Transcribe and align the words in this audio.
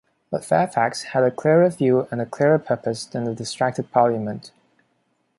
But 0.31 0.43
Fairfax 0.43 1.03
had 1.03 1.23
a 1.23 1.29
clearer 1.29 1.69
view 1.69 2.07
and 2.09 2.19
a 2.19 2.25
clearer 2.25 2.57
purpose 2.57 3.05
than 3.05 3.25
the 3.25 3.35
distracted 3.35 3.91
Parliament. 3.91 4.49